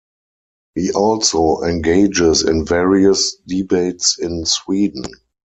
[0.73, 5.05] He also engages in various debates in Sweden.